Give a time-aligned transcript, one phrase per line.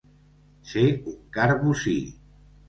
[0.69, 1.95] Ser un car bocí.